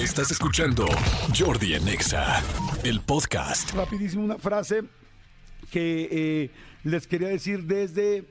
Estás 0.00 0.30
escuchando 0.30 0.86
Jordi 1.38 1.74
Anexa, 1.74 2.42
el 2.84 3.02
podcast. 3.02 3.72
Rapidísimo 3.72 4.24
una 4.24 4.38
frase 4.38 4.84
que 5.70 6.08
eh, 6.10 6.50
les 6.84 7.06
quería 7.06 7.28
decir 7.28 7.64
desde 7.64 8.24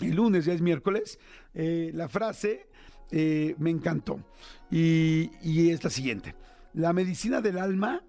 el 0.00 0.14
lunes, 0.14 0.44
ya 0.44 0.52
es 0.52 0.60
miércoles. 0.60 1.18
Eh, 1.54 1.92
la 1.94 2.10
frase 2.10 2.68
eh, 3.10 3.54
me 3.58 3.70
encantó 3.70 4.22
y, 4.70 5.30
y 5.42 5.70
es 5.70 5.82
la 5.82 5.88
siguiente. 5.88 6.34
La 6.74 6.92
medicina 6.92 7.40
del 7.40 7.56
alma 7.56 8.02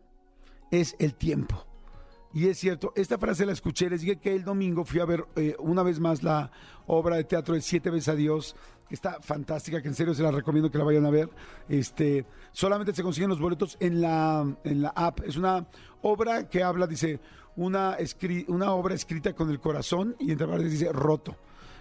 es 0.70 0.98
el 1.00 1.14
tiempo. 1.14 1.66
Y 2.34 2.48
es 2.48 2.58
cierto, 2.58 2.92
esta 2.96 3.20
frase 3.20 3.46
la 3.46 3.52
escuché, 3.52 3.90
les 3.90 4.02
dije 4.02 4.16
que 4.16 4.34
el 4.34 4.44
domingo 4.44 4.84
fui 4.86 5.00
a 5.00 5.06
ver 5.06 5.24
eh, 5.36 5.56
una 5.60 5.84
vez 5.84 6.00
más 6.00 6.24
la 6.24 6.52
obra 6.88 7.18
de 7.18 7.24
teatro 7.26 7.54
de 7.54 7.62
Siete 7.62 7.92
veces 7.92 8.10
a 8.10 8.16
Dios, 8.16 8.56
que 8.90 8.96
está 8.96 9.22
fantástica, 9.22 9.82
que 9.84 9.88
en 9.88 9.94
serio 9.94 10.16
se 10.16 10.24
la 10.24 10.32
recomiendo 10.32 10.72
que 10.72 10.80
la 10.80 10.84
vayan 10.84 11.06
a 11.06 11.12
ver. 11.12 11.30
Este, 11.70 12.26
solamente 12.52 12.92
se 12.94 13.04
consiguen 13.04 13.30
los 13.30 13.40
boletos 13.40 13.78
en 13.80 14.02
la, 14.02 14.46
en 14.64 14.82
la 14.82 14.90
app. 14.90 15.20
Es 15.22 15.38
una 15.38 15.68
obra 16.02 16.50
que 16.50 16.64
habla, 16.64 16.88
dice, 16.88 17.20
una, 17.56 18.00
escri- 18.00 18.46
una 18.48 18.74
obra 18.74 18.96
escrita 18.96 19.34
con 19.34 19.52
el 19.52 19.60
corazón 19.60 20.16
y 20.20 20.32
entre 20.32 20.48
paréntesis 20.48 20.80
dice 20.80 20.92
roto. 20.92 21.36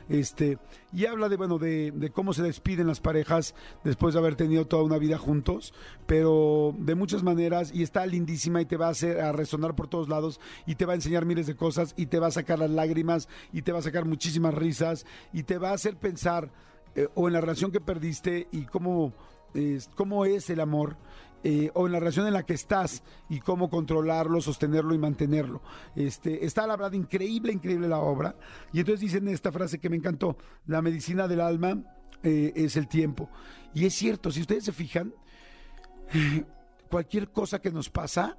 Este, 0.08 0.58
y 0.92 1.06
habla 1.06 1.28
de 1.28 1.36
bueno 1.36 1.58
de, 1.58 2.10
cómo 2.14 2.32
se 2.32 2.42
despiden 2.42 2.86
las 2.86 3.00
parejas 3.00 3.54
después 3.84 4.14
de 4.14 4.20
haber 4.20 4.34
tenido 4.34 4.66
toda 4.66 4.82
una 4.82 4.98
vida 4.98 5.18
juntos, 5.18 5.72
pero 6.06 6.74
de 6.78 6.94
muchas 6.94 7.22
maneras, 7.22 7.72
y 7.74 7.82
está 7.82 8.04
lindísima 8.06 8.60
y 8.60 8.66
te 8.66 8.76
va 8.76 8.88
a 8.88 8.90
hacer 8.90 9.20
a 9.20 9.32
resonar 9.32 9.74
por 9.74 9.88
todos 9.88 10.08
lados, 10.08 10.40
y 10.66 10.74
te 10.74 10.84
va 10.84 10.92
a 10.92 10.96
enseñar 10.96 11.24
miles 11.24 11.46
de 11.46 11.56
cosas, 11.56 11.94
y 11.96 12.06
te 12.06 12.18
va 12.18 12.28
a 12.28 12.32
sacar 12.32 12.58
las 12.58 12.70
lágrimas, 12.70 13.28
y 13.52 13.62
te 13.62 13.72
va 13.72 13.78
a 13.78 13.82
sacar 13.82 14.04
muchísimas 14.04 14.54
risas, 14.54 15.06
y 15.32 15.44
te 15.44 15.58
va 15.58 15.70
a 15.70 15.74
hacer 15.74 15.96
pensar 15.96 16.50
eh, 16.94 17.08
o 17.14 17.26
en 17.26 17.32
la 17.32 17.40
relación 17.40 17.72
que 17.72 17.80
perdiste 17.80 18.48
y 18.52 18.66
cómo, 18.66 19.14
es- 19.54 19.88
cómo 19.94 20.24
es 20.24 20.48
el 20.50 20.60
amor 20.60 20.96
eh, 21.44 21.70
o 21.74 21.86
en 21.86 21.92
la 21.92 21.98
relación 21.98 22.26
en 22.28 22.34
la 22.34 22.44
que 22.44 22.54
estás 22.54 23.02
y 23.28 23.40
cómo 23.40 23.68
controlarlo, 23.68 24.40
sostenerlo 24.40 24.94
y 24.94 24.98
mantenerlo. 24.98 25.60
Este, 25.96 26.44
está 26.46 26.66
la 26.68 26.76
verdad 26.76 26.92
increíble, 26.92 27.52
increíble 27.52 27.88
la 27.88 27.98
obra. 27.98 28.36
Y 28.72 28.78
entonces 28.78 29.00
dicen 29.00 29.26
esta 29.26 29.50
frase 29.50 29.78
que 29.78 29.90
me 29.90 29.96
encantó, 29.96 30.36
la 30.66 30.80
medicina 30.82 31.26
del 31.26 31.40
alma 31.40 31.82
eh, 32.22 32.52
es 32.54 32.76
el 32.76 32.86
tiempo. 32.86 33.28
Y 33.74 33.86
es 33.86 33.94
cierto, 33.94 34.30
si 34.30 34.42
ustedes 34.42 34.64
se 34.64 34.72
fijan, 34.72 35.12
cualquier 36.88 37.30
cosa 37.30 37.60
que 37.60 37.70
nos 37.70 37.90
pasa, 37.90 38.36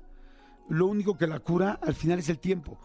lo 0.69 0.87
único 0.87 1.17
que 1.17 1.27
la 1.27 1.39
cura 1.39 1.79
al 1.81 1.95
final 1.95 2.19
es 2.19 2.29
el 2.29 2.39
tiempo. 2.39 2.77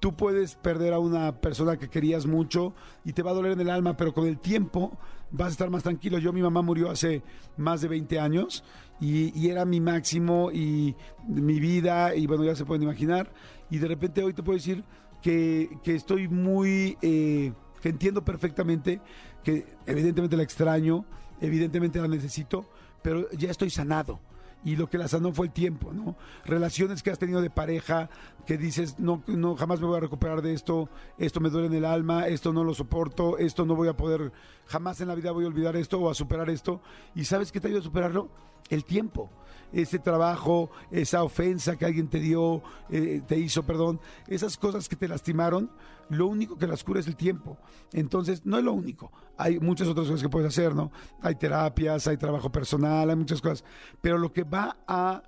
Tú 0.00 0.14
puedes 0.14 0.54
perder 0.54 0.92
a 0.92 0.98
una 0.98 1.40
persona 1.40 1.78
que 1.78 1.88
querías 1.88 2.26
mucho 2.26 2.74
y 3.04 3.12
te 3.12 3.22
va 3.22 3.30
a 3.30 3.34
doler 3.34 3.52
en 3.52 3.60
el 3.60 3.70
alma, 3.70 3.96
pero 3.96 4.12
con 4.12 4.26
el 4.26 4.38
tiempo 4.38 4.98
vas 5.30 5.48
a 5.48 5.50
estar 5.52 5.70
más 5.70 5.82
tranquilo. 5.82 6.18
Yo, 6.18 6.32
mi 6.32 6.42
mamá 6.42 6.62
murió 6.62 6.90
hace 6.90 7.22
más 7.56 7.80
de 7.80 7.88
20 7.88 8.20
años 8.20 8.64
y, 9.00 9.48
era 9.48 9.64
mi 9.64 9.80
máximo 9.80 10.50
y 10.52 10.94
mi 11.26 11.60
vida, 11.60 12.14
y 12.14 12.26
bueno, 12.26 12.44
ya 12.44 12.54
se 12.54 12.64
pueden 12.64 12.82
imaginar. 12.82 13.32
Y 13.70 13.78
de 13.78 13.88
repente 13.88 14.22
hoy 14.22 14.34
te 14.34 14.42
puedo 14.42 14.56
decir 14.56 14.84
que, 15.22 15.78
que 15.82 15.94
estoy 15.94 16.28
muy, 16.28 16.98
eh, 17.02 17.52
que 17.80 17.88
entiendo 17.88 18.24
perfectamente 18.24 19.00
que 19.42 19.66
evidentemente 19.86 20.36
la 20.36 20.42
extraño, 20.42 21.06
evidentemente 21.40 22.00
la 22.00 22.08
necesito, 22.08 22.68
pero 23.02 23.30
ya 23.30 23.50
estoy 23.50 23.70
sanado 23.70 24.20
y 24.64 24.76
lo 24.76 24.88
que 24.88 24.98
la 24.98 25.08
sanó 25.08 25.32
fue 25.32 25.46
el 25.46 25.52
tiempo, 25.52 25.92
¿no? 25.92 26.16
Relaciones 26.44 27.02
que 27.02 27.10
has 27.10 27.18
tenido 27.18 27.40
de 27.40 27.50
pareja, 27.50 28.10
que 28.46 28.58
dices, 28.58 28.98
no, 28.98 29.22
no, 29.26 29.56
jamás 29.56 29.80
me 29.80 29.86
voy 29.86 29.96
a 29.96 30.00
recuperar 30.00 30.42
de 30.42 30.54
esto, 30.54 30.88
esto 31.18 31.40
me 31.40 31.50
duele 31.50 31.68
en 31.68 31.74
el 31.74 31.84
alma, 31.84 32.26
esto 32.26 32.52
no 32.52 32.64
lo 32.64 32.74
soporto, 32.74 33.38
esto 33.38 33.64
no 33.64 33.76
voy 33.76 33.88
a 33.88 33.96
poder, 33.96 34.32
jamás 34.66 35.00
en 35.00 35.08
la 35.08 35.14
vida 35.14 35.30
voy 35.30 35.44
a 35.44 35.48
olvidar 35.48 35.76
esto 35.76 36.00
o 36.00 36.10
a 36.10 36.14
superar 36.14 36.50
esto. 36.50 36.80
¿Y 37.14 37.24
sabes 37.24 37.52
qué 37.52 37.60
te 37.60 37.68
ayuda 37.68 37.80
a 37.80 37.84
superarlo? 37.84 38.28
El 38.68 38.84
tiempo. 38.84 39.30
Ese 39.72 39.98
trabajo, 39.98 40.70
esa 40.90 41.22
ofensa 41.22 41.76
que 41.76 41.84
alguien 41.84 42.08
te 42.08 42.20
dio, 42.20 42.62
eh, 42.88 43.22
te 43.26 43.38
hizo, 43.38 43.64
perdón, 43.64 44.00
esas 44.26 44.56
cosas 44.56 44.88
que 44.88 44.96
te 44.96 45.08
lastimaron, 45.08 45.70
lo 46.08 46.26
único 46.26 46.56
que 46.56 46.66
las 46.66 46.84
cura 46.84 47.00
es 47.00 47.06
el 47.06 47.16
tiempo. 47.16 47.58
Entonces, 47.92 48.44
no 48.44 48.58
es 48.58 48.64
lo 48.64 48.72
único. 48.72 49.12
Hay 49.36 49.58
muchas 49.58 49.88
otras 49.88 50.06
cosas 50.06 50.22
que 50.22 50.28
puedes 50.28 50.48
hacer, 50.48 50.74
¿no? 50.74 50.90
Hay 51.20 51.34
terapias, 51.34 52.06
hay 52.06 52.16
trabajo 52.16 52.50
personal, 52.50 53.10
hay 53.10 53.16
muchas 53.16 53.40
cosas. 53.40 53.64
Pero 54.00 54.18
lo 54.18 54.32
que 54.32 54.44
va 54.44 54.76
a, 54.86 55.22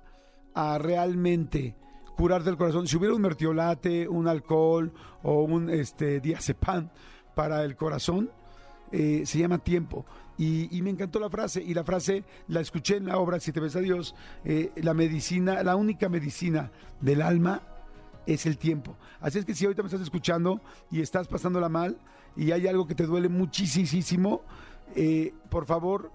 realmente 0.79 1.77
curarte 2.17 2.49
el 2.49 2.57
corazón, 2.57 2.85
si 2.85 2.97
hubiera 2.97 3.15
un 3.15 3.21
mertiolate, 3.21 4.09
un 4.09 4.27
alcohol 4.27 4.91
o 5.23 5.43
un 5.43 5.69
este, 5.69 6.19
diazepam 6.19 6.89
para 7.33 7.63
el 7.63 7.77
corazón, 7.77 8.29
eh, 8.91 9.23
se 9.25 9.39
llama 9.39 9.59
tiempo. 9.59 10.05
Y, 10.39 10.81
me 10.81 10.89
encantó 10.89 11.19
la 11.19 11.29
frase, 11.29 11.61
y 11.61 11.73
la 11.73 11.83
frase 11.83 12.23
la 12.47 12.61
escuché 12.61 12.95
en 12.95 13.07
la 13.07 13.17
obra 13.17 13.41
Si 13.41 13.51
te 13.51 13.59
ves 13.59 13.75
a 13.75 13.81
Dios, 13.81 14.15
eh, 14.45 14.71
la 14.77 14.93
medicina, 14.93 15.61
la 15.63 15.75
única 15.75 16.07
medicina 16.07 16.71
del 17.01 17.21
alma 17.21 17.61
es 18.25 18.45
el 18.45 18.57
tiempo. 18.57 18.95
Así 19.19 19.39
es 19.39 19.45
que 19.45 19.53
si 19.53 19.65
ahorita 19.65 19.83
me 19.83 19.87
estás 19.87 20.01
escuchando 20.01 20.61
y 20.91 21.01
estás 21.01 21.27
pasándola 21.27 21.67
mal 21.67 21.97
y 22.37 22.51
hay 22.51 22.67
algo 22.67 22.87
que 22.87 22.95
te 22.95 23.05
duele 23.05 23.27
muchísimo, 23.27 24.41
eh, 24.95 25.33
por 25.49 25.65
favor, 25.65 26.09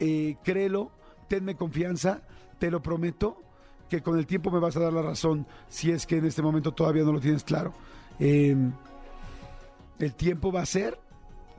eh, 0.00 0.36
créelo, 0.42 0.90
tenme 1.28 1.54
confianza, 1.56 2.22
te 2.58 2.70
lo 2.70 2.80
prometo, 2.80 3.42
que 3.88 4.02
con 4.02 4.18
el 4.18 4.26
tiempo 4.26 4.50
me 4.50 4.60
vas 4.60 4.76
a 4.76 4.80
dar 4.80 4.92
la 4.92 5.02
razón 5.02 5.46
si 5.68 5.90
es 5.90 6.06
que 6.06 6.16
en 6.18 6.26
este 6.26 6.42
momento 6.42 6.72
todavía 6.72 7.04
no 7.04 7.12
lo 7.12 7.20
tienes 7.20 7.44
claro. 7.44 7.72
Eh, 8.18 8.56
el 9.98 10.14
tiempo 10.14 10.52
va 10.52 10.62
a 10.62 10.66
ser 10.66 10.98